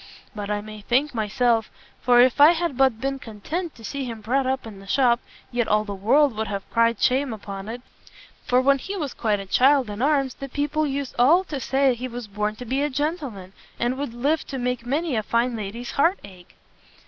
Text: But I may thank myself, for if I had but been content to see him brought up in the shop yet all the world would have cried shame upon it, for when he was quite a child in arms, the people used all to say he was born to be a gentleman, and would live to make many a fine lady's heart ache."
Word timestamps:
But 0.33 0.49
I 0.49 0.61
may 0.61 0.81
thank 0.81 1.13
myself, 1.13 1.69
for 2.01 2.21
if 2.21 2.41
I 2.41 2.53
had 2.53 2.75
but 2.75 2.99
been 2.99 3.19
content 3.19 3.75
to 3.75 3.83
see 3.83 4.03
him 4.03 4.19
brought 4.21 4.47
up 4.47 4.65
in 4.65 4.79
the 4.79 4.87
shop 4.87 5.19
yet 5.51 5.67
all 5.67 5.83
the 5.85 5.93
world 5.93 6.35
would 6.35 6.47
have 6.47 6.67
cried 6.71 6.99
shame 6.99 7.31
upon 7.31 7.69
it, 7.69 7.83
for 8.43 8.59
when 8.61 8.79
he 8.79 8.97
was 8.97 9.13
quite 9.13 9.39
a 9.39 9.45
child 9.45 9.91
in 9.91 10.01
arms, 10.01 10.33
the 10.33 10.49
people 10.49 10.87
used 10.87 11.13
all 11.19 11.43
to 11.43 11.59
say 11.59 11.93
he 11.93 12.07
was 12.07 12.27
born 12.27 12.55
to 12.55 12.65
be 12.65 12.81
a 12.81 12.89
gentleman, 12.89 13.53
and 13.79 13.95
would 13.95 14.15
live 14.15 14.43
to 14.47 14.57
make 14.57 14.87
many 14.87 15.15
a 15.15 15.21
fine 15.21 15.55
lady's 15.55 15.91
heart 15.91 16.17
ache." 16.23 16.55